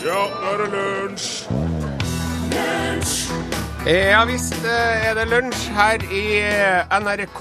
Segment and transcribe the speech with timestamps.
[0.00, 1.26] Ja, nå er det lunsj!
[3.84, 7.40] Ja visst eh, er det lunsj her i eh, NRK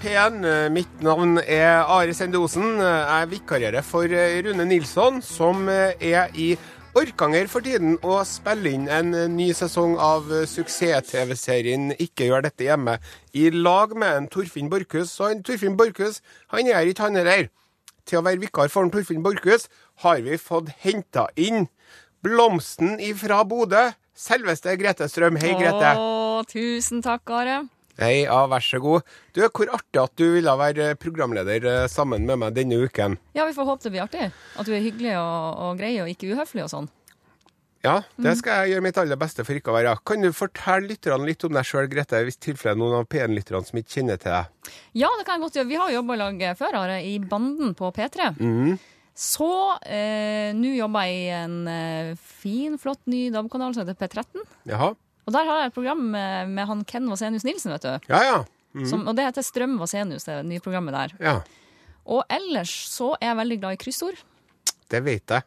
[0.00, 0.38] P1.
[0.48, 2.80] Eh, Mitt navn er Are Sendosen.
[2.80, 6.54] Jeg vikarierer for eh, Rune Nilsson, som er i
[6.96, 12.96] Orkanger for tiden og spiller inn en ny sesong av suksess-TV-serien Ikke gjør dette hjemme,
[13.36, 15.18] i lag med en Torfinn Borchhus.
[15.20, 16.22] Og en Torfinn Borchhus
[16.56, 17.52] han er ikke han heller.
[18.08, 19.68] Til å være vikar for Torfinn Borchhus
[20.04, 21.68] har vi fått henta inn
[22.24, 23.90] blomsten ifra Bodø.
[24.16, 25.38] Selveste Grete Strøm.
[25.40, 25.94] Hei, Grete.
[25.96, 27.62] Å, tusen takk, Are.
[28.00, 29.04] Hei, ja, vær så god.
[29.36, 33.18] Du, Hvor artig at du ville være programleder eh, sammen med meg denne uken.
[33.36, 34.30] Ja, vi får håpe det blir artig.
[34.56, 36.88] At du er hyggelig og, og grei og ikke uhøflig og sånn.
[37.80, 39.94] Ja, det skal jeg gjøre mitt aller beste for ikke å være.
[40.04, 43.78] Kan du fortelle lytterne litt om deg sjøl, Grete, hvis tilfelle noen av P1-lytterne som
[43.80, 44.72] ikke kjenner til deg?
[45.00, 45.68] Ja, det kan jeg godt gjøre.
[45.70, 48.26] Vi har jobba i lag før, Are, i Banden på P3.
[49.20, 49.48] Så
[49.88, 54.44] eh, nå jobber jeg i en eh, fin, flott ny DAB-kanal som heter P13.
[54.70, 54.92] Jaha?
[55.28, 58.10] Og der har jeg et program med, med han Ken Vasenius Nilsen, vet du.
[58.12, 58.38] Ja, ja.
[58.86, 61.14] Som, og det heter Strøm Vasenius, det nye programmet der.
[61.20, 61.34] Ja,
[62.10, 64.20] Og ellers så er jeg veldig glad i kryssord.
[64.90, 65.42] det vet jeg.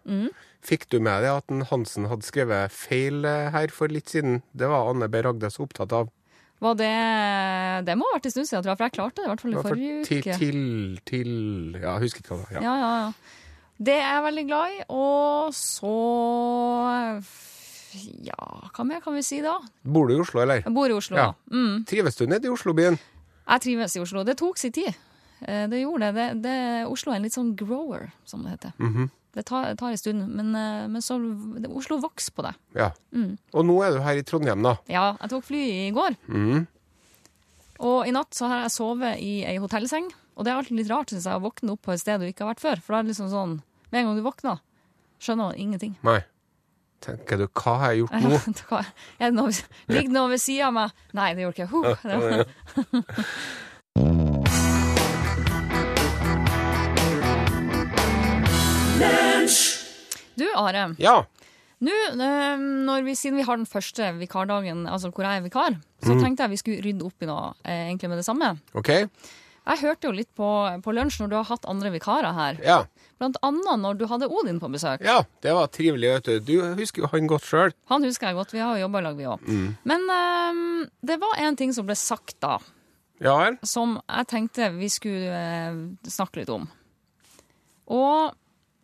[0.64, 4.42] Fikk du med deg at Hansen hadde skrevet feil eh, her for litt siden?
[4.56, 5.20] Det var Anne B.
[5.26, 6.08] Ragde så opptatt av.
[6.64, 6.92] Var det
[7.90, 9.42] Det må ha vært en stund siden, tror jeg, for jeg klarte det i hvert
[9.44, 10.38] fall i forrige uke.
[10.40, 11.32] til, til
[11.82, 12.54] Ja, jeg husker ikke hva det var.
[12.56, 12.62] Ja.
[12.64, 13.40] Ja, ja, ja.
[13.84, 14.84] Det er jeg veldig glad i.
[14.96, 15.96] Og så
[18.26, 19.58] Ja, hva mer kan vi si da?
[19.86, 20.64] Bor du i Oslo, eller?
[20.64, 21.34] Jeg bor i Oslo, Ja.
[21.52, 21.84] Mm.
[21.86, 22.98] Trives du nede i Oslobyen?
[23.50, 24.24] Jeg trives i Oslo.
[24.24, 24.94] Det tok sin tid.
[25.46, 26.16] Eh, Det gjorde det.
[26.16, 28.74] det, det Oslo er en litt sånn grower, som det heter.
[28.80, 29.10] Mhm.
[29.34, 31.18] Det tar, tar en stund, men, eh, men så
[31.74, 32.54] Oslo vokser på det.
[32.78, 32.92] Ja.
[33.16, 33.32] Mm.
[33.54, 34.76] Og nå er du her i Trondheim, da.
[34.92, 36.18] Ja, jeg tok fly i går.
[36.30, 36.68] Mm.
[37.84, 40.12] Og i natt så har jeg sovet i ei hotellseng.
[40.38, 42.28] Og det er alltid litt rart synes jeg, å våkne opp på et sted du
[42.30, 42.84] ikke har vært før.
[42.84, 43.58] For da er det liksom sånn
[43.94, 44.62] Med en gang du våkner,
[45.22, 45.98] skjønner du ingenting.
[46.06, 46.22] Nei.
[47.04, 48.80] Tenker du, hva har jeg gjort nå?
[49.20, 50.96] Er ligger det noe ved sida av meg?
[51.14, 52.24] Nei, det gjorde ikke jeg.
[52.80, 53.04] Huh,
[60.36, 60.88] Du, Are.
[60.98, 61.20] Ja.
[61.84, 65.76] Nå, eh, når vi, siden vi har den første vikardagen, altså hvor jeg er vikar,
[66.04, 66.08] Mm.
[66.10, 68.50] så tenkte jeg vi skulle rydde opp i noe eh, egentlig med det samme.
[68.76, 68.90] OK?
[69.64, 70.48] Jeg hørte jo litt på,
[70.84, 72.58] på lunsj når du har hatt andre vikarer her.
[72.66, 72.80] Ja.
[73.22, 75.06] Blant annet når du hadde Odin på besøk.
[75.08, 75.22] ja.
[75.40, 76.40] Det var trivelig, vet du.
[76.44, 77.72] Du husker jo han godt sjøl.
[77.88, 79.48] Han husker jeg godt, vi har jo jobba i lag, vi òg.
[79.48, 79.70] Mm.
[79.88, 82.58] Men um, det var en ting som ble sagt da,
[83.24, 83.58] Ja vel?
[83.64, 86.68] som jeg tenkte vi skulle uh, snakke litt om.
[87.88, 88.34] Og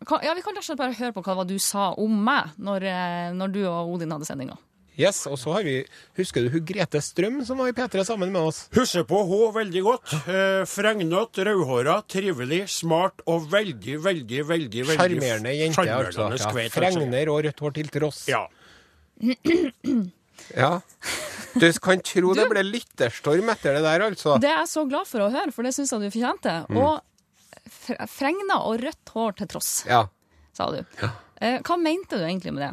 [0.00, 2.82] ja, Vi kan rett og slett bare høre på hva du sa om meg når,
[2.88, 4.56] eh, når du og Odin hadde sendinga.
[5.00, 5.78] Yes, og så har vi
[6.18, 8.66] Husker du hun Grete Strøm som var i P3 sammen med oss?
[8.74, 10.12] Husker på hun veldig godt.
[10.28, 16.28] Eh, Fregnete, rødhåra, trivelig, smart og veldig, veldig, veldig veldig Sjarmerende jente, altså.
[16.36, 16.68] Ja.
[16.74, 18.24] Fregner og rødt hår til tross.
[18.28, 18.46] Ja.
[20.56, 20.80] Ja.
[21.60, 24.36] Du kan tro det ble lytterstorm etter det der, altså.
[24.40, 26.54] Det er jeg så glad for å høre, for det syns jeg du fortjente.
[26.72, 27.09] Og fre-
[27.68, 30.06] fregna og rødt hår til tross, Ja.
[30.56, 30.84] sa du.
[31.02, 31.10] Ja.
[31.64, 32.72] hva mente du egentlig med det?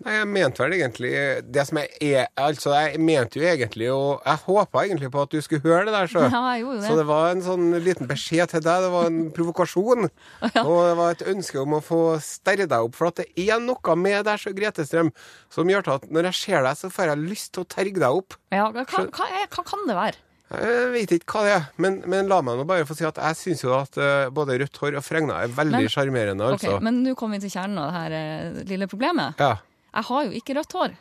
[0.00, 1.10] Nei, jeg mente vel egentlig
[1.52, 5.34] det som jeg er Altså, jeg mente jo egentlig Og jeg håpa egentlig på at
[5.34, 6.22] du skulle høre det der, så.
[6.32, 6.86] Ja, jeg det.
[6.88, 8.86] Så det var en sånn liten beskjed til deg.
[8.86, 10.08] Det var en provokasjon.
[10.64, 12.96] Og det var et ønske om å få sterre deg opp.
[12.96, 15.12] For at det er noe med deg, så Grete Strøm,
[15.52, 18.08] som gjør at når jeg ser deg, så får jeg lyst til å terge deg
[18.22, 18.38] opp.
[18.56, 20.24] Ja, hva, hva, er, hva kan det være?
[20.50, 23.18] Jeg vet ikke hva det er, men, men la meg nå bare få si at
[23.22, 26.72] jeg syns jo at uh, både rødt hår og fregner er veldig sjarmerende, Altså.
[26.72, 28.16] Okay, men nå kommer vi til kjernen av det her
[28.58, 29.38] uh, lille problemet.
[29.38, 29.52] Ja.
[29.94, 30.96] Jeg har jo ikke rødt hår.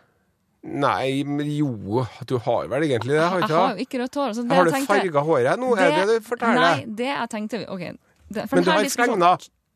[0.69, 4.17] Nei, men jo, du har vel egentlig det, har Jeg ikke har jo ikke rødt
[4.19, 4.33] hår.
[4.35, 5.69] Så det Har du jeg tenkte- farga håret nå?
[5.79, 6.59] er det det du forteller?
[6.59, 7.83] Nei, det jeg tenkte Ok.
[8.29, 9.29] Det, Men du har fregna.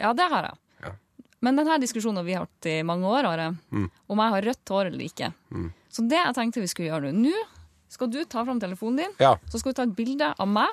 [0.04, 0.58] Ja, det har jeg.
[0.84, 0.92] Ja.
[1.42, 3.90] Men denne diskusjonen vi har hatt i mange år, Are, Mm.
[4.10, 5.32] om jeg har rødt hår eller ikke.
[5.90, 7.34] Så det jeg tenkte vi skulle gjøre nå Nå
[7.94, 10.70] skal du ta fram telefonen din, Ja, så skal du ta et bilde av meg,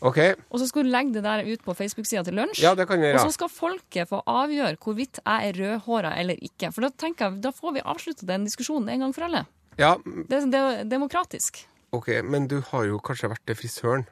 [0.00, 0.32] Okay.
[0.48, 2.62] og så skal du legge det der ut på Facebook-sida til lunsj.
[2.64, 6.38] Ja, det kan vi Og så skal folket få avgjøre hvorvidt jeg er rødhåra eller
[6.40, 6.70] ikke.
[6.72, 9.42] For da tenker jeg, da får vi avslutta den diskusjonen en gang for alle.
[9.76, 11.60] Ja, Det, det er demokratisk.
[11.92, 14.06] OK, men du har jo kanskje vært til frisøren?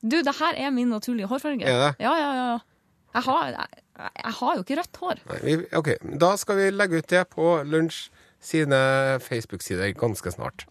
[0.00, 1.68] Du, det her er min naturlige hårfarge.
[1.68, 1.92] Er det?
[2.00, 2.58] Ja, ja, ja.
[3.12, 3.84] Jeg har, jeg,
[4.24, 5.20] jeg har jo ikke rødt hår.
[5.28, 5.88] Nei, vi, OK.
[6.22, 8.06] Da skal vi legge ut det på Lunsj
[8.40, 8.80] sine
[9.20, 10.64] Facebook-sider ganske snart.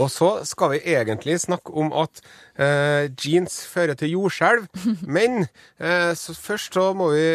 [0.00, 2.22] Og så skal vi egentlig snakke om at
[2.56, 4.66] eh, jeans fører til jordskjelv.
[5.16, 5.44] Men
[5.78, 7.26] eh, så først så må vi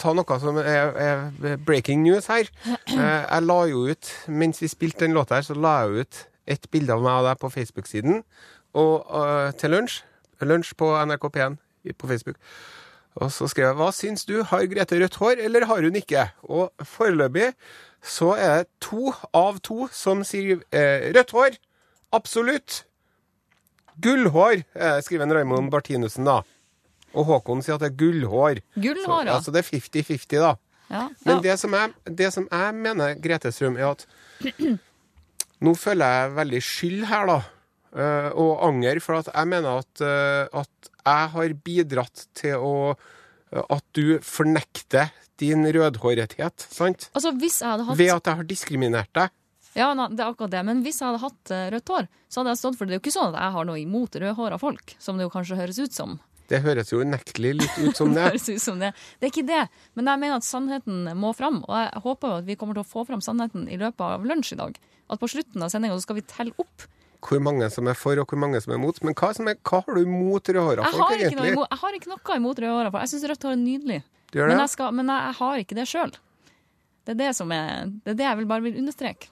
[0.00, 2.50] ta noe som er, er breaking news her.
[2.92, 6.18] Eh, jeg la jo ut, mens vi spilte den låta her, så la jeg ut
[6.52, 8.20] et bilde av meg og deg på Facebook-siden
[8.78, 10.02] og, eh, til lunsj.
[10.42, 11.56] Lunsj på NRK P1
[11.98, 12.36] på Facebook.
[13.14, 14.42] Og så skrev jeg 'Hva syns du?
[14.42, 17.52] Har Grete rødt hår, eller har hun ikke?' Og foreløpig
[18.02, 21.58] så er det to av to som sier eh, rødt hår.
[22.12, 22.82] Absolutt.
[24.02, 26.40] Gullhår, eh, skriver Raymond Bartinussen, da.
[27.12, 28.60] Og Håkon sier at det er gullhår.
[28.80, 29.34] Gullhår, Så, ja.
[29.36, 30.52] altså det er 50-50, da.
[30.90, 31.02] ja.
[31.28, 34.06] Men det, som jeg, det som jeg mener, Grete Strøm, er at
[35.64, 37.36] nå føler jeg veldig skyld her, da.
[37.92, 42.74] eh, og anger, for at jeg mener at, eh, at jeg har bidratt til å
[43.52, 47.10] At du fornekter din rødhårethet, sant?
[47.12, 49.28] Altså, hvis jeg hadde hatt Ved at jeg har diskriminert deg.
[49.78, 50.60] Ja, nei, det er akkurat det.
[50.68, 52.92] Men hvis jeg hadde hatt eh, rødt hår, så hadde jeg stått for det.
[52.92, 55.32] Det er jo ikke sånn at jeg har noe imot rødhåra folk, som det jo
[55.32, 56.18] kanskje høres ut som.
[56.52, 58.24] Det høres jo unektelig litt ut som Det det.
[58.34, 58.90] høres ut som det.
[59.20, 59.62] Det er ikke det.
[59.96, 61.62] Men jeg mener at sannheten må fram.
[61.64, 64.26] Og jeg håper jo at vi kommer til å få fram sannheten i løpet av
[64.28, 64.76] lunsj i dag.
[65.08, 66.84] At på slutten av sendinga så skal vi telle opp.
[67.22, 68.96] Hvor mange som er for, og hvor mange som er mot.
[69.06, 71.96] Men hva, som er, hva har du imot rødhåra folk, ikke noe imot, jeg har
[72.00, 73.04] ikke noe imot rødhåra folk.
[73.06, 74.00] Jeg syns rødt hår er nydelig.
[74.34, 76.12] Men jeg, skal, men jeg har ikke det sjøl.
[77.06, 79.30] Det er det som er Det er det jeg vil bare vil understreke.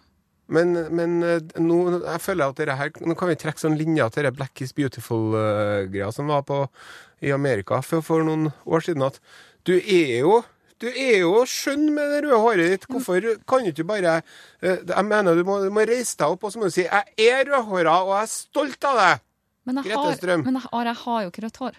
[0.50, 4.08] Men, men eh, nå jeg føler at dere her, nå kan vi trekke sånn linja
[4.11, 6.64] til det Black is beautiful-greia som var på,
[7.23, 9.05] i Amerika for, for noen år siden.
[9.06, 9.20] At
[9.69, 10.41] du er jo
[10.81, 12.87] du er jo skjønn med det røde håret ditt.
[12.88, 14.14] Hvorfor kan du ikke bare
[14.64, 16.87] eh, Jeg mener du må, du må reise deg opp og så må du si
[16.87, 19.20] 'Jeg er rødhåra, og jeg er stolt av deg'.
[19.69, 20.44] Men jeg Grete har, Strøm.
[20.44, 21.75] men jeg har, jeg har jo ikke rødt hår.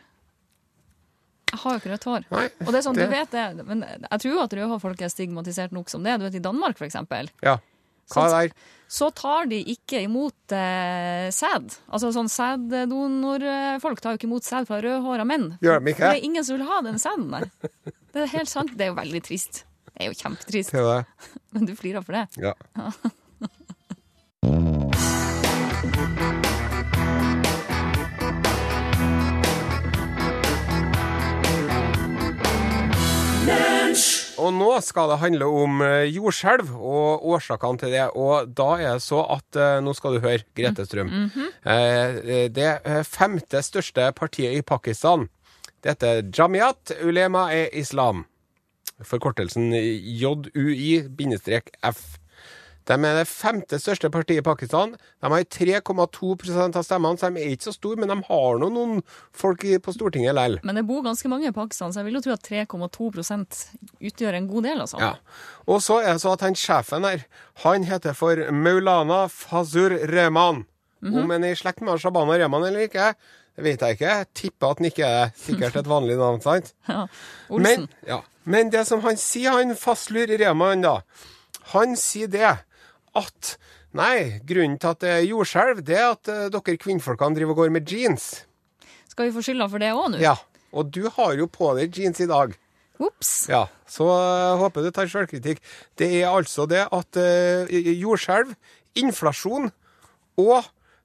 [1.51, 2.21] Jeg har jo ikke rødt hår.
[2.31, 3.81] Nei, Og det er sånn, det- du vet det, men
[4.11, 6.19] jeg tror jo at rødhårfolk er stigmatisert nok som det.
[6.19, 7.57] Du vet, I Danmark, for eksempel, Ja.
[8.11, 8.53] Hva Sånn- er der?
[8.91, 11.77] så tar de ikke imot eh, sæd.
[11.95, 15.53] Altså sånn sæddonorfolk tar jo ikke imot sæd fra rødhåra menn.
[15.63, 16.09] Gjør de ikke?
[16.11, 17.47] Det er ingen som vil ha den sæden der.
[18.11, 18.73] Det er helt sant.
[18.75, 19.61] Det er jo veldig trist.
[19.91, 20.75] Det er jo kjempetrist.
[20.75, 21.05] Det?
[21.55, 22.27] Men du flirer for det.
[22.43, 22.53] Ja.
[34.41, 38.07] Og nå skal det handle om eh, jordskjelv og årsakene til det.
[38.17, 41.09] Og da er det så at eh, Nå skal du høre, Grete Strøm.
[41.61, 45.27] Eh, Det eh, femte største partiet i Pakistan,
[45.81, 48.25] det heter Jamiat Ulema e Islam.
[49.01, 49.71] Forkortelsen
[50.61, 51.99] JUI-F.
[52.91, 54.91] De er det femte største partiet i Pakistan.
[55.23, 58.67] De har 3,2% av stemmene, så de er ikke så store, men de har nå
[58.73, 59.01] noen
[59.35, 60.59] folk på Stortinget likevel.
[60.67, 63.61] Men det bor ganske mange i Pakistan, så jeg vil jo tro at 3,2%
[64.11, 64.81] utgjør en god del.
[64.83, 64.99] altså.
[64.99, 65.13] Ja.
[65.71, 67.23] Og så er det så at han sjefen her,
[67.63, 70.65] han heter for Maulana Fazur Rehman.
[71.01, 73.13] Om han er i slekt med Shabana Rehman eller ikke,
[73.57, 74.11] det vet jeg ikke.
[74.11, 76.73] Jeg tipper at han ikke er sikkert et vanlig navn, sant?
[76.91, 77.07] Ja.
[77.49, 77.87] Olsen.
[77.87, 78.19] Men, ja.
[78.43, 80.99] Men det som han sier, han fastlur Rehman, da,
[81.73, 82.53] han sier det
[83.17, 83.55] at
[83.91, 87.65] Nei, grunnen til at det er jordskjelv, det er at eh, dere kvinnfolkene driver og
[87.65, 88.45] går med jeans.
[89.11, 90.21] Skal vi få skylda for det òg nå?
[90.23, 90.37] Ja.
[90.71, 92.53] Og du har jo på deg jeans i dag.
[93.01, 93.31] Ops.
[93.51, 95.59] Ja, så jeg håper du tar selvkritikk.
[95.99, 98.53] Det er altså det at uh, jordskjelv,
[99.01, 99.71] inflasjon
[100.39, 100.57] og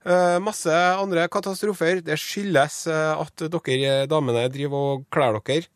[0.07, 5.69] eh, masse andre katastrofer, det skyldes eh, at dere damene driver og kler dere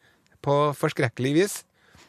[0.42, 1.60] på forskrekkelig vis.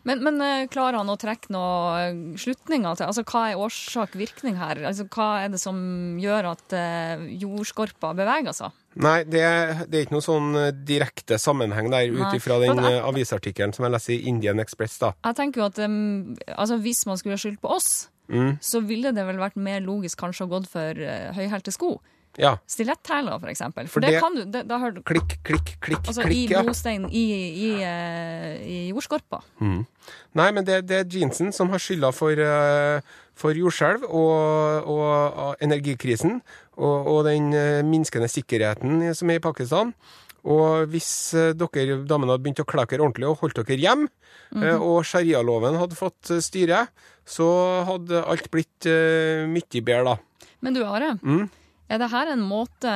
[0.04, 4.80] Men, men eh, klarer han å trekke noen slutninger til altså, Hva er årsak-virkning her?
[4.90, 5.78] Altså, hva er det som
[6.22, 8.74] gjør at uh, jordskorpa beveger seg?
[9.02, 9.44] Nei, det,
[9.88, 13.72] det er ikke noe sånn eh, direkte sammenheng der, ut ifra den jeg- eh, avisartikkelen
[13.78, 15.14] som jeg leser i Indian Express, da.
[15.30, 17.92] Jeg tenker jo at um, altså, Hvis man skulle ha skyldt på oss,
[18.32, 18.54] Mm.
[18.64, 21.98] så ville det vel vært mer logisk kanskje å gått for uh, høyhælte sko.
[22.40, 22.56] Ja.
[22.68, 23.88] Stiletthæler, for eksempel.
[23.88, 26.48] For, For det, det- kan du det, Da har du Klikk, klikk, klikk, Altså i
[26.48, 26.64] klikk, ja.
[27.10, 29.42] i, i, i, eh, i jordskorpa.
[29.60, 33.02] Nei, men det, det er jeansen som har skylda for, eh,
[33.36, 36.42] for jordskjelv og, og, energikrisen
[36.78, 39.94] og, og den eh, minskende sikkerheten som er i Pakistan.
[40.42, 44.08] Og hvis dere damene hadde begynt å kle dere ordentlig og holdt dere hjem,
[44.54, 44.82] -hmm.
[44.82, 46.88] og sharialoven hadde fått styre,
[47.28, 47.48] så
[47.88, 50.18] hadde alt blitt uh, mye bedre, da.
[50.62, 51.50] Men du Are, Mm.
[51.92, 52.92] Er det her en måte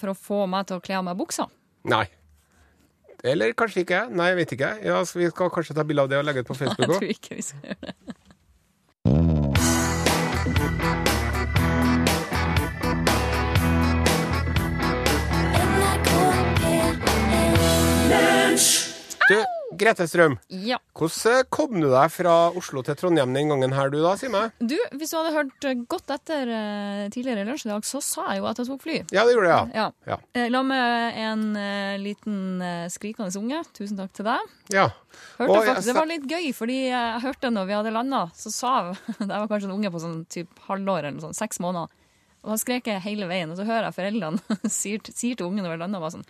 [0.00, 1.46] for å få meg til å kle av meg buksa?
[1.90, 2.06] Nei.
[3.26, 4.06] Eller kanskje ikke.
[4.16, 4.70] Nei, jeg vet ikke.
[4.86, 6.88] Ja, så Vi skal kanskje ta bilde av det og legge ut på Jeg Facebook
[6.88, 6.98] òg.
[7.02, 9.10] tror ikke vi skal gjøre det.
[19.28, 19.44] Du,
[19.80, 20.34] Grete Strøm.
[20.52, 20.76] Ja.
[20.98, 24.52] Hvordan kom du deg fra Oslo til Trondheim den gangen her, du da, si meg?
[24.60, 28.02] Du, hvis du hadde hørt eh, godt etter eh, tidligere i lunsj i dag, så
[28.04, 28.98] sa jeg jo at jeg tok fly.
[29.16, 29.86] Ja, det gjorde jeg, ja.
[29.86, 30.12] Ja.
[30.12, 30.18] Ja.
[30.36, 33.62] Eh, La med en eh, liten eh, skrikende unge.
[33.76, 34.52] Tusen takk til deg.
[34.76, 34.90] ja.
[35.40, 38.52] Hørte Og faktisk, det var litt gøy, fordi jeg hørte når vi hadde landa, så
[38.54, 38.74] sa
[39.18, 41.90] Det var kanskje en unge på sånn typ halvår eller sånn, seks måneder.
[42.44, 45.64] Og han skrek jeg hele veien, og så hører jeg foreldrene sier, sier til ungen
[45.66, 46.28] når vi lander, bare sånn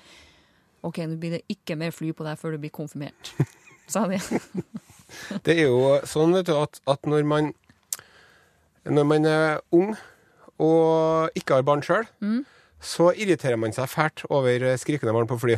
[0.86, 3.32] OK, nå blir det ikke mer fly på deg før du blir konfirmert.
[3.92, 4.20] Sa de.
[5.44, 7.48] Det er jo sånn vet du, at, at når man
[8.86, 9.96] Når man er ung
[10.60, 12.04] og ikke har barn sjøl,
[12.80, 15.56] så irriterer man seg fælt over skrikende barn på fly.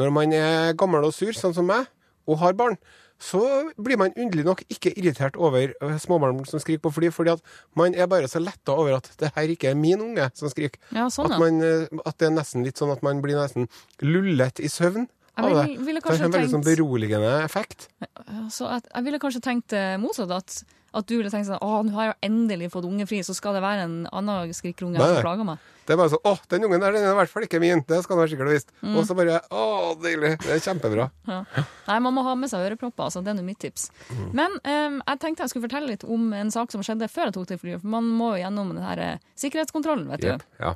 [0.00, 1.88] Når man er gammel og sur, sånn som meg,
[2.28, 2.76] og har barn,
[3.20, 3.40] så
[3.76, 7.42] blir man underlig nok ikke irritert over eh, småbarn som skriker på fly, fordi at
[7.76, 10.80] man er bare så letta over at det her ikke er min unge som skriker.
[10.96, 13.68] Ja, sånn, At, man, eh, at det er nesten litt sånn at man blir nesten
[14.00, 15.06] lullet i søvn
[15.40, 17.88] Jeg vil- ville Det har en veldig sånn beroligende effekt.
[18.00, 20.30] Ja, Så jeg, jeg ville kanskje tenkt eh, motsatt.
[20.36, 23.54] At, at du ville tenkt sånn Å, nå har jeg endelig fått ungefri, så skal
[23.56, 25.68] det være en annen skrikkerunge som plager meg.
[25.86, 27.82] Det er bare sånn Å, den ungen der, den er i hvert fall ikke min.
[27.86, 28.72] Det skal han være sikkert visst.
[28.82, 28.96] Mm.
[28.98, 29.64] Og så bare Å,
[30.02, 30.32] deilig.
[30.44, 31.08] Det er kjempebra.
[31.30, 31.40] Ja.
[31.88, 33.08] Nei, man må ha med seg ørepropper.
[33.08, 33.88] Altså, det er nå mitt tips.
[34.10, 34.28] Mm.
[34.38, 37.36] Men um, jeg tenkte jeg skulle fortelle litt om en sak som skjedde før jeg
[37.38, 37.82] tok til flyet.
[37.82, 40.44] For man må jo gjennom den her eh, sikkerhetskontrollen, vet yep.
[40.44, 40.62] du.
[40.62, 40.74] Ja.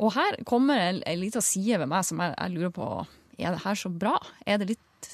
[0.00, 2.88] Og her kommer en, en liten side ved meg som jeg, jeg lurer på
[3.40, 4.16] Er det her så bra?
[4.48, 5.12] Er det litt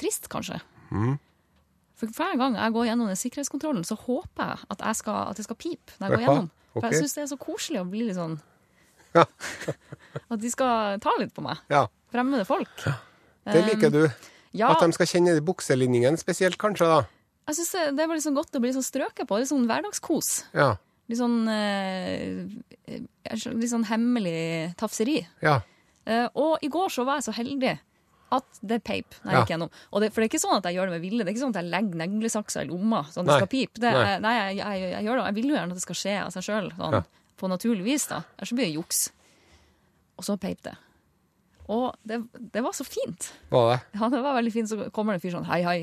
[0.00, 0.58] trist, kanskje?
[0.90, 1.18] Mm.
[2.00, 5.36] For hver gang jeg går gjennom den sikkerhetskontrollen, så håper jeg at, jeg skal, at
[5.40, 6.50] det skal pipe når jeg går gjennom.
[6.72, 8.38] For jeg syns det er så koselig å bli litt sånn
[9.16, 9.24] Ja.
[10.32, 11.58] At de skal ta litt på meg.
[11.72, 11.84] ja.
[12.10, 12.70] Fremmede folk.
[13.46, 14.00] Det liker du.
[14.58, 16.96] Ja, At de skal kjenne i bukselinningen spesielt, kanskje, da.
[17.50, 19.38] jeg synes det, det var liksom godt å bli sånn strøket på.
[19.38, 20.30] Litt sånn hverdagskos.
[20.58, 20.72] Ja.
[21.10, 22.50] Litt sånn, eh,
[22.86, 25.20] eh, litt sånn hemmelig tafseri.
[25.42, 25.60] Ja.
[26.06, 27.76] Eh, og i går så var jeg så heldig
[28.32, 29.14] at det peip.
[29.24, 29.70] når jeg gikk gjennom.
[29.90, 31.24] Og det, for det er ikke sånn at jeg gjør det med vilje.
[31.24, 33.80] Det er ikke sånn at jeg legger neglesaksa i lomma sånn at det skal pipe.
[33.82, 34.12] Det, Nei.
[34.24, 35.24] nei, jeg, jeg, jeg gjør det.
[35.30, 37.00] Jeg vil jo gjerne at det skal skje av seg sjøl, sånn,
[37.40, 38.06] på naturlig vis.
[38.12, 38.20] da.
[38.38, 39.00] Ellers blir det juks.
[40.20, 40.76] Og så peip det.
[41.70, 42.20] Og det,
[42.54, 43.30] det var så fint.
[43.50, 43.78] Var det?
[44.00, 44.70] Ja, det var veldig fint.
[44.70, 45.78] Så kommer det en fyr sånn Hei, hei,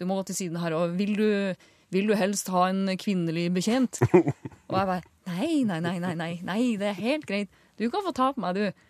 [0.00, 1.26] du må gå til siden her, og vil du,
[1.92, 4.00] vil du helst ha en kvinnelig bekjent?
[4.16, 7.50] og jeg bare Nei, nei, nei, nei, nei, nei, det er helt greit.
[7.78, 8.88] Du kan få ta på meg, du.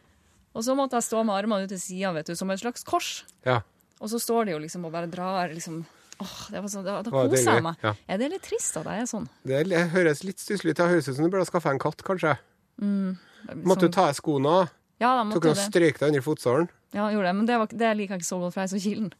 [0.54, 2.82] Og så måtte jeg stå med armene ut til sida, vet du, som et slags
[2.84, 3.24] kors.
[3.46, 3.60] Ja.
[4.00, 5.84] Og så står de jo liksom og bare drar liksom
[6.20, 7.76] Åh, det var sånn, da, da koser jeg meg.
[7.80, 7.94] Ja.
[8.12, 9.24] Er det litt trist at jeg er sånn?
[9.48, 10.76] Det er- høres litt stusslig ut.
[10.76, 12.34] Det høres ut som du burde ha skaffa en katt, kanskje.
[12.76, 14.68] Måtte du Sånn- ta av skoene?
[15.00, 15.64] Ja, da Tok måtte du jeg det.
[15.72, 16.68] strøyk deg under fotsålen?
[16.92, 18.68] Ja, jeg gjorde det, men det, var, det liker jeg ikke så godt, for jeg
[18.68, 19.12] er så kilden.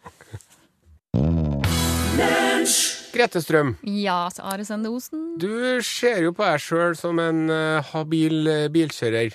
[3.13, 5.39] Grete Strøm, Ja, så Are Sende Osen.
[5.39, 9.35] du ser jo på deg sjøl som en uh, habil eh, bilkjører.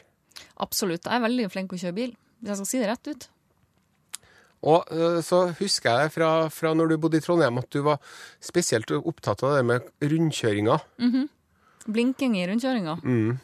[0.63, 1.05] Absolutt.
[1.05, 2.13] Jeg er veldig flink til å kjøre bil.
[2.39, 3.27] Hvis jeg skal si det rett ut.
[4.65, 7.99] Og eh, så husker jeg fra, fra når du bodde i Trondheim, at du var
[8.43, 10.79] spesielt opptatt av det med rundkjøringa.
[11.85, 12.97] Blinking i rundkjøringa.
[13.03, 13.35] Mm.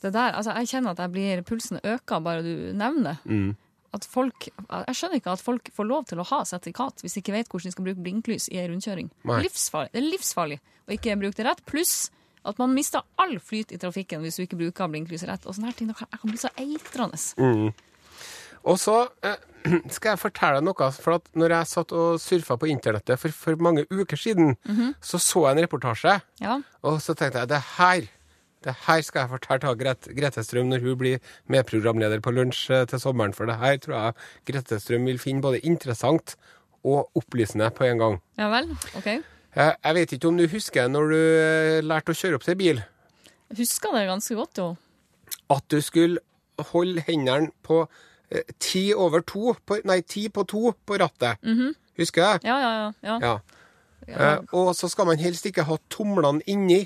[0.00, 3.16] Det der, altså jeg kjenner at jeg blir, pulsen øker bare du nevner det.
[3.28, 3.54] Mm.
[3.96, 7.22] At folk, jeg skjønner ikke at folk får lov til å ha sertifikat hvis de
[7.22, 9.08] ikke vet hvordan de skal bruke blinklys i ei rundkjøring.
[9.24, 9.92] Livsfarlig.
[9.94, 11.62] Det er livsfarlig å ikke bruke det rett.
[11.68, 11.94] Pluss
[12.46, 15.46] at man mister all flyt i trafikken hvis du ikke bruker blinklyset rett.
[15.46, 17.20] Og sånne her ting, Jeg kan bli så eitrende.
[17.38, 17.72] Mm.
[18.66, 19.38] Og så eh,
[19.94, 20.90] skal jeg fortelle deg noe.
[21.02, 24.56] For at når jeg satt og surfa på internettet for, for mange uker siden,
[25.00, 26.18] så så jeg en reportasje.
[26.42, 26.60] Ja.
[26.86, 28.12] Og så tenkte jeg det her
[28.66, 31.20] det her skal jeg fortelle til Grete, Grete Strøm når hun blir
[31.52, 33.34] medprogramleder på lunsj eh, til sommeren.
[33.36, 34.16] For det her tror jeg
[34.50, 36.34] Grete Strøm vil finne både interessant
[36.86, 38.20] og opplysende på en gang.
[38.38, 38.70] ja vel.
[38.98, 39.08] OK.
[39.56, 42.82] Jeg vet ikke om du husker når du eh, lærte å kjøre opp til bil,
[43.50, 44.76] Jeg husker det ganske godt, jo.
[45.50, 46.20] at du skulle
[46.72, 47.86] holde hendene på
[48.30, 51.40] eh, ti over to på, Nei, ti på to på rattet.
[51.96, 52.40] Husker jeg?
[52.44, 52.72] Ja, ja.
[53.02, 53.18] ja.
[53.22, 53.38] Ja.
[54.08, 54.34] ja.
[54.34, 56.82] Eh, og så skal man helst ikke ha tomlene inni.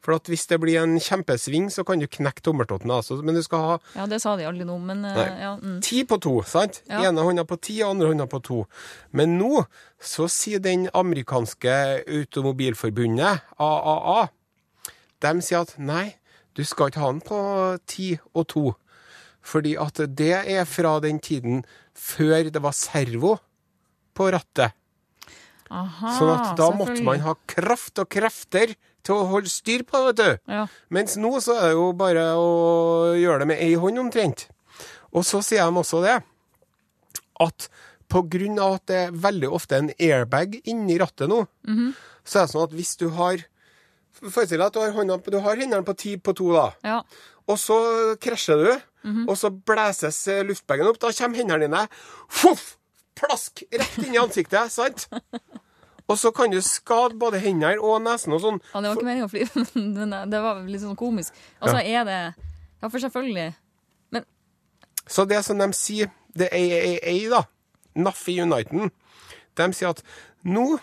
[0.00, 2.88] For at hvis det blir en kjempesving, så kan du knekke tommeltotten.
[2.94, 3.18] Altså.
[3.20, 5.26] Men du skal ha Ja, det sa de aldri nå, men eh, Nei.
[5.42, 5.50] ja.
[5.60, 5.80] Mm.
[5.84, 6.80] ti på to, sant?
[6.88, 7.02] Ja.
[7.10, 8.62] Ene hånda på ti, andre hånda på to.
[9.12, 9.66] Men nå
[10.00, 11.74] så sier den amerikanske
[12.08, 14.28] automobilforbundet, AAA,
[15.20, 16.06] de sier at nei,
[16.56, 17.38] du skal ikke ha den på
[17.88, 18.64] ti og to.
[19.44, 21.62] Fordi at det er fra den tiden
[21.96, 23.36] før det var servo
[24.16, 24.72] på rattet.
[25.70, 28.72] Aha, Sånn at da måtte man ha kraft og krefter
[29.06, 30.30] til å holde styr på vet du.
[30.50, 30.64] Ja.
[30.92, 32.48] Mens nå så er det jo bare å
[33.18, 34.48] gjøre det med ei hånd omtrent.
[35.10, 36.18] Og så sier de også det,
[37.40, 37.70] at
[38.10, 41.44] på grunn av at det er veldig ofte en airbag inni rattet nå,
[42.26, 43.46] så er det sånn at hvis du har
[44.20, 46.66] Forestill deg at du har, hånda, du har hendene på ti på to, da.
[46.84, 46.96] ja.
[47.48, 47.76] Og så
[48.20, 48.72] krasjer du,
[49.30, 50.98] og så blæses eh, luftbagen opp.
[51.00, 51.80] Da kommer hendene dine
[52.28, 52.74] Fuff!
[53.16, 53.62] Plask!
[53.72, 55.06] Rett inn i ansiktet, sant?
[56.10, 58.60] Og så kan du skade både hendene og nesen og sånn.
[58.72, 61.36] Ja, det var ikke meningen å flire, men det var litt sånn komisk.
[61.62, 62.00] Og så ja.
[62.00, 62.20] er det
[62.80, 63.52] Ja, for selvfølgelig.
[64.16, 64.24] Men
[65.06, 67.44] Så det som de sier, det er AAA, da,
[68.00, 68.90] NAFI Uniten,
[69.58, 70.02] de sier at
[70.46, 70.78] nå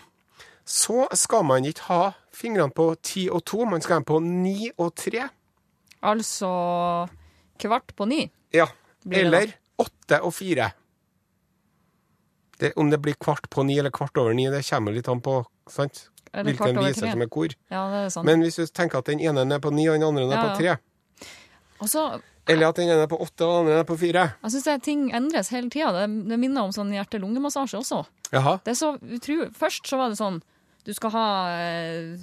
[0.68, 2.02] så skal man ikke ha
[2.36, 5.28] fingrene på ti og to, man skal ha dem på ni og tre.
[6.02, 6.50] altså
[7.58, 8.28] Kvart på ni.
[8.54, 8.68] Ja.
[9.10, 10.70] Eller åtte og fire.
[12.58, 15.20] Det, om det blir kvart på ni eller kvart over ni, det kommer litt an
[15.22, 16.08] på sant?
[16.32, 17.54] Hvilken viser som er hvor.
[17.70, 18.26] Ja, det er sant.
[18.28, 20.42] Men hvis du tenker at den ene er på ni, og den andre er Ja,
[20.42, 20.76] på tre,
[21.78, 22.02] Også,
[22.48, 24.82] eller at den ene er på åtte, og den andre er på fire jeg syns
[24.84, 25.92] ting endres hele tida.
[25.94, 28.02] Det, det minner om sånn hjerte-lunge-massasje også.
[28.32, 28.58] Jaha.
[28.64, 29.46] Det så utro...
[29.56, 30.42] Først så var det sånn
[30.84, 32.18] Du skal ha eh,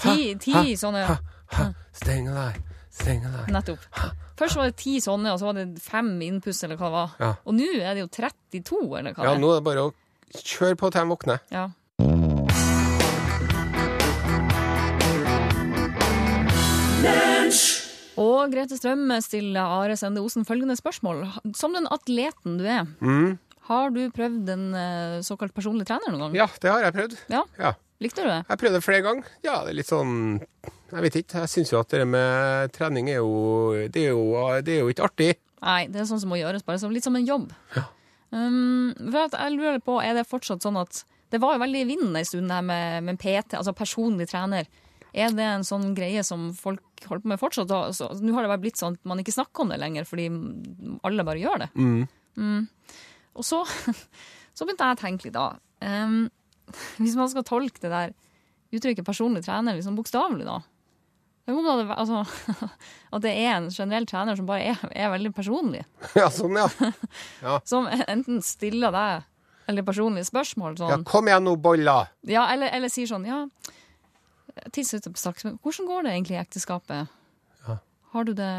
[0.00, 2.62] ti, ti sånne Ha, Steng deg,
[2.92, 3.52] steng deg.
[3.52, 3.84] Nettopp.
[4.38, 7.14] Først var det ti sånne, og så var det fem innpuss, eller hva det var.
[7.18, 7.30] Ja.
[7.44, 9.42] Og nå er det jo 32, eller hva Ja, det er.
[9.42, 9.94] nå er det bare å
[10.38, 11.40] kjøre på til de våkner.
[11.50, 11.66] Ja.
[18.18, 21.22] Og Grete Strømme stiller Are Sende Osen følgende spørsmål.
[21.56, 23.38] Som den atleten du er, Mm.
[23.68, 26.34] har du prøvd en eh, såkalt personlig trener noen gang?
[26.34, 27.16] Ja, det har jeg prøvd.
[27.30, 27.42] Ja.
[27.58, 27.72] Ja.
[28.00, 28.44] Likte du det?
[28.48, 29.24] Jeg prøvde det flere ganger.
[29.44, 30.40] Ja, det er litt sånn
[30.88, 31.42] Jeg vet ikke.
[31.44, 34.24] Jeg syns jo at det med trening er jo Det er jo,
[34.64, 35.30] det er jo ikke artig.
[35.58, 37.50] Nei, det er sånn som må gjøres, bare som, litt som en jobb.
[38.30, 41.00] Um, jeg lurer på, er det fortsatt sånn at
[41.32, 44.28] Det var jo veldig i vinden en stund, det her med, med PT, altså personlig
[44.30, 44.68] trener.
[45.12, 47.72] Er det en sånn greie som folk holder på med fortsatt?
[47.74, 50.28] Altså, Nå har det bare blitt sånn at man ikke snakker om det lenger, fordi
[51.04, 51.68] alle bare gjør det.
[51.76, 52.64] Mm.
[53.36, 53.60] Og så,
[54.56, 55.50] så begynte jeg å tenke litt, da.
[55.84, 56.28] Um,
[57.02, 58.16] hvis man skal tolke det der
[58.72, 60.60] uttrykket personlig trener liksom bokstavelig, da.
[61.48, 62.66] Tenk om det hadde altså,
[63.16, 65.80] at det er en generell trener som bare er, er veldig personlig.
[66.20, 66.58] Ja, sånn,
[67.46, 67.54] ja.
[67.64, 69.24] Som enten stiller deg
[69.68, 70.76] eller personlige spørsmål.
[70.76, 71.06] Ja, Sånn.
[71.08, 72.02] kom igjen nå, bolla!
[72.28, 73.46] Ja, eller, eller sier sånn Ja,
[74.76, 77.16] tilsett straks, men hvordan går det egentlig i ekteskapet?
[78.12, 78.52] Har du det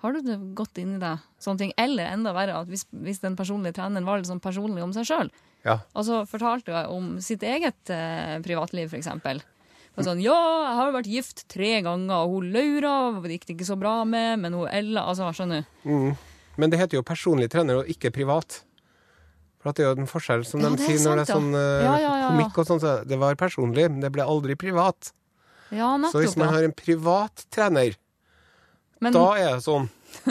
[0.00, 1.20] har du det godt inni deg?
[1.42, 1.72] Sånne ting.
[1.78, 5.06] Eller enda verre, at hvis, hvis den personlige treneren var litt sånn personlig om seg
[5.10, 5.30] sjøl.
[5.60, 5.76] Ja.
[5.92, 9.42] så fortalte hun om sitt eget eh, privatliv, for eksempel.
[9.98, 12.94] Og Sånn, ja, jeg har vært gift tre ganger, og hun Laura
[13.26, 16.26] gikk det ikke så bra med, men hun Ella Altså, skjønner du?
[16.60, 18.62] Men det heter jo personlig trener og ikke privat.
[19.60, 21.50] For det er jo en forskjell, som Ja, de sier sant, når det er sånn
[21.56, 21.94] eh, ja.
[22.00, 22.80] Ja, komikk og sånn.
[22.80, 25.12] Så det var personlig, men det ble aldri privat.
[25.70, 27.98] Ja, Så hvis man har en privat trener,
[29.00, 29.88] Men, da er det sånn.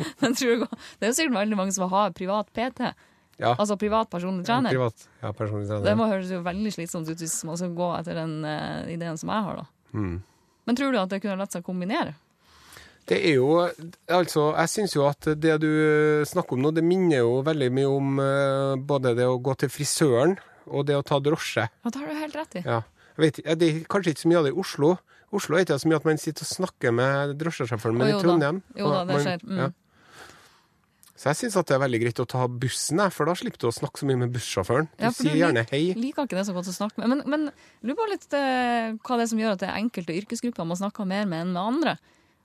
[0.20, 0.66] men tror du,
[0.98, 2.92] det er jo sikkert veldig mange som har privat PT.
[3.40, 3.54] Ja.
[3.56, 4.74] Altså privat personlig trener.
[4.74, 8.18] Privat, ja, personlig Det må høres jo veldig slitsomt ut hvis man skal gå etter
[8.20, 9.96] den uh, ideen som jeg har, da.
[9.96, 10.18] Mm.
[10.68, 12.12] Men tror du at det kunne latt seg kombinere?
[13.08, 13.48] Det er jo
[14.12, 15.70] Altså, jeg syns jo at det du
[16.28, 19.72] snakker om nå, det minner jo veldig mye om uh, både det å gå til
[19.72, 20.36] frisøren
[20.70, 21.64] og det å ta drosje.
[21.66, 22.64] Ja, det har du helt rett i.
[22.66, 22.82] Ja.
[23.16, 24.94] Jeg vet, det er kanskje ikke så mye av det i Oslo.
[25.34, 28.18] Oslo er ikke så mye at man sitter og snakker med drosjesjåføren, men i.
[28.20, 29.44] Trondheim Jo da, det skjer.
[29.46, 29.58] Mm.
[29.62, 29.68] ja.
[31.20, 33.74] Så jeg syns det er veldig greit å ta bussen, for da slipper du å
[33.76, 34.86] snakke så mye med bussjåføren.
[34.94, 35.82] Du Ja, sier du gjerne hei.
[35.92, 37.10] Liker ikke det så godt å snakke med.
[37.12, 37.42] Men, men
[37.84, 40.80] lurer på litt eh, hva det er som gjør at det er enkelte yrkesgrupper man
[40.80, 41.94] snakker mer med enn med andre.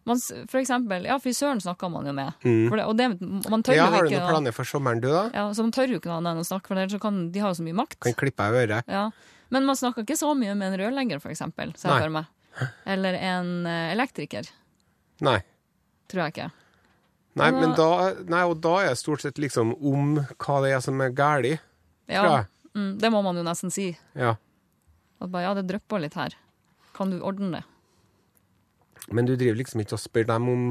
[0.06, 2.36] Man, for eksempel, ja, frisøren snakker man jo med.
[2.44, 3.08] For det, og det,
[3.48, 3.80] man tør Mm.
[3.80, 5.24] Ja, jo har du ikke noen planer for sommeren, du, da?
[5.32, 7.46] Ja, så man tør jo ikke noe annet enn å snakke, for så kan, de
[7.46, 7.98] har jo så mye makt.
[8.04, 8.92] Kan klippe av øret.
[8.92, 9.06] Ja.
[9.56, 12.28] Men man snakker ikke så mye med en rørlegger, for eksempel, ser jeg for meg.
[12.92, 14.52] Eller en eh, elektriker.
[15.26, 15.40] Nei.
[16.12, 16.52] Tror jeg ikke.
[17.36, 20.82] Nei, Men da, nei, og da er det stort sett liksom om hva det er
[20.84, 21.60] som er galt.
[22.08, 23.90] Ja, mm, det må man jo nesten si.
[24.16, 24.38] Ja.
[25.20, 26.38] At bare, ja, det drypper litt her.
[26.96, 27.64] Kan du ordne det?
[29.12, 30.64] Men du driver liksom ikke og spør dem om,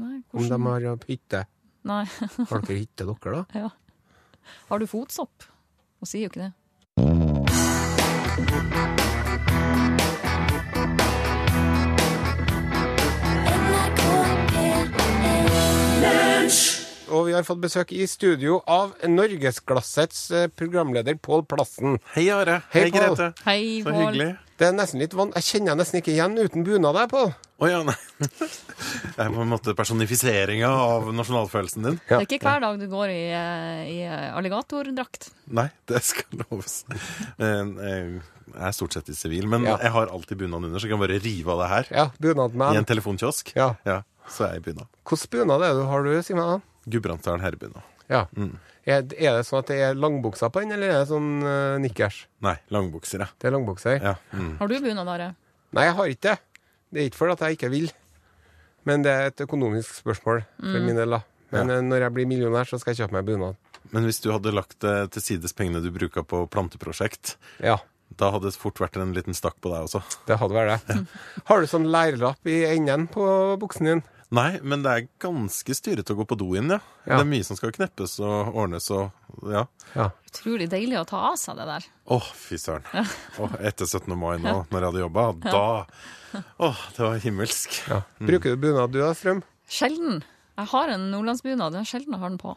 [0.00, 1.44] Nei, om de har hytte.
[1.86, 2.02] Nei.
[2.50, 3.44] Har dere hytte, dere, da?
[3.62, 3.70] ja.
[4.72, 5.46] Har du fotsopp?
[6.00, 6.52] Og sier jo ikke det.
[17.10, 21.96] Og vi har fått besøk i studio av Norgesglassets eh, programleder Pål Plassen.
[22.14, 22.60] Hei, Are.
[22.70, 23.30] Hei, Hei, Grete.
[23.46, 23.98] Hei, Så Paul.
[24.04, 24.28] hyggelig.
[24.60, 27.32] Det er nesten litt van Jeg kjenner deg nesten ikke igjen uten bunad der, Pål.
[27.60, 27.96] Å ja, nei.
[29.16, 31.98] Det er på en måte personifiseringa av nasjonalfølelsen din.
[32.06, 35.30] Det er ikke hver dag du går i, eh, i eh, alligatordrakt.
[35.58, 36.84] Nei, det skal loves.
[37.40, 37.74] Men,
[38.50, 39.76] Jeg er stort sett i sivil, men Ja.
[39.82, 41.92] jeg har alltid bunad under, så jeg kan bare rive av det her.
[41.94, 43.52] Ja, I en telefonkiosk.
[43.54, 43.74] Ja.
[44.30, 44.86] Så er jeg i bunad.
[45.06, 46.62] Hvilken bunad er det du har, du, Simen?
[46.90, 47.82] Gudbrandsdalen herrebunad.
[48.10, 48.24] Ja.
[48.90, 51.76] Er, er det sånn at det er langbukser på den, eller er det sånn uh,
[51.82, 52.24] nikkers?
[52.42, 53.28] Nei, langbukser, ja.
[53.38, 54.00] Det er langbukser?
[54.02, 54.14] ja.
[54.34, 54.54] Mm.
[54.58, 55.28] Har du bunad, Are?
[55.76, 56.38] Nei, jeg har ikke det.
[56.90, 57.90] Det er ikke fordi jeg ikke vil.
[58.88, 61.20] Men det er et økonomisk spørsmål for min del, da.
[61.52, 61.76] Men Ja.
[61.76, 63.56] eh, når jeg blir millionær, så skal jeg kjøpe meg bunad.
[63.92, 67.78] Men hvis du hadde lagt til sides pengene du bruker på planteprosjekt, Ja,
[68.16, 70.02] da hadde det fort vært en liten stakk på deg også.
[70.26, 71.06] det hadde vært det.
[71.48, 74.02] Har du sånn leirlapp i enden på buksen din?
[74.30, 76.78] Nei, men det er ganske styrete å gå på do inn, ja.
[77.02, 77.16] Ja.
[77.16, 79.10] Det er mye som skal kneppes og ordnes og
[79.50, 79.64] ja.
[79.96, 80.06] Ja.
[80.30, 81.88] Utrolig deilig å ta av seg det der.
[82.14, 82.86] Å, fy søren.
[83.42, 84.14] Åh, etter 17.
[84.14, 85.64] mai nå, når jeg hadde jobba, da
[86.62, 87.80] Åh, det var himmelsk.
[87.90, 88.02] ja.
[88.22, 89.42] Bruker du bunad du da, Strøm?
[89.70, 90.22] Sjelden.
[90.60, 91.74] Jeg har en nordlandsbunad.
[91.74, 92.54] Det er sjelden jeg har den på.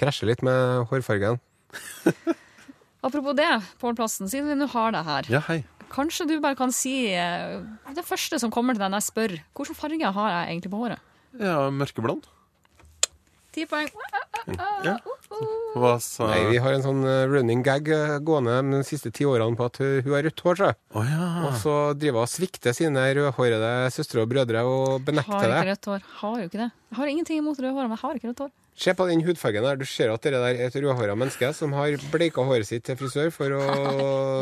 [0.00, 1.40] Krasjer litt med hårfargen.
[3.04, 3.50] Apropos det,
[3.80, 5.28] Pål Plassen, siden vi nå har deg her.
[5.32, 5.62] Ja, hei.
[5.90, 7.60] Kanskje du bare kan si eh,
[7.96, 9.38] det første som kommer til deg når jeg spør.
[9.58, 11.08] Hvilken farge har jeg egentlig på håret?
[11.40, 12.28] Ja, mørkeblond.
[13.50, 13.88] Ti poeng.
[14.86, 14.94] Ja.
[15.74, 19.26] Hva sa Nei, vi har en sånn eh, running gag eh, gående de siste ti
[19.26, 20.70] årene på at hun har rødt hår, så.
[20.94, 21.26] Å ja.
[21.48, 25.68] Og så driver hun og svikter sine rødhårede søstre og brødre og Har benekter ikke
[25.72, 26.08] rødt hår.
[26.22, 26.70] Har jo ikke det.
[26.90, 28.54] Jeg har ingenting imot røde hår, men jeg har ikke rødt hår.
[28.80, 29.76] Se på den hudfargen her.
[29.76, 32.96] Du ser at det der er et rødhåra menneske som har bleika håret sitt til
[32.96, 33.64] frisør for å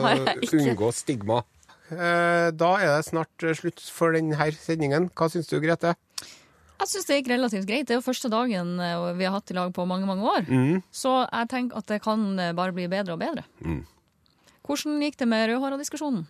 [0.61, 1.41] unngå stigma.
[1.91, 5.09] Eh, Da er det snart eh, slutt for denne sendingen.
[5.19, 5.97] Hva syns du, Grete?
[6.79, 7.89] Jeg syns det gikk relativt greit.
[7.89, 10.47] Det er jo første dagen eh, vi har hatt i lag på mange mange år.
[10.47, 10.83] Mm.
[10.95, 13.43] Så jeg tenker at det kan bare bli bedre og bedre.
[14.69, 16.27] Hvordan gikk det med rødhåra-diskusjonen?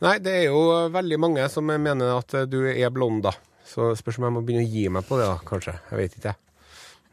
[0.00, 0.62] Nei, det er jo
[0.94, 3.34] veldig mange som mener at du er blond, da.
[3.68, 5.76] Så spørs om jeg må begynne å gi meg på det, da, kanskje.
[5.90, 6.34] Jeg vet ikke.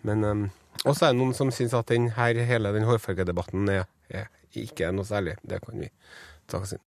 [0.08, 0.46] Men um,
[0.86, 4.90] også er det noen som syns at den her, hele den hårfargedebatten er, er ikke
[4.96, 5.36] noe særlig.
[5.44, 5.92] Det kan vi
[6.48, 6.80] ta oss inn.